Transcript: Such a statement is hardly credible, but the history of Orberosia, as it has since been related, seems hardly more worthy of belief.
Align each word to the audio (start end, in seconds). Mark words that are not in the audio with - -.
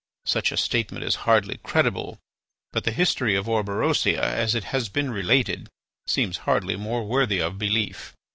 Such 0.25 0.51
a 0.51 0.57
statement 0.57 1.05
is 1.05 1.13
hardly 1.29 1.57
credible, 1.61 2.17
but 2.73 2.85
the 2.85 2.91
history 2.91 3.35
of 3.35 3.45
Orberosia, 3.47 4.19
as 4.19 4.55
it 4.55 4.63
has 4.63 4.85
since 4.85 4.89
been 4.93 5.11
related, 5.11 5.69
seems 6.07 6.37
hardly 6.49 6.75
more 6.75 7.05
worthy 7.05 7.37
of 7.39 7.59
belief. 7.59 8.15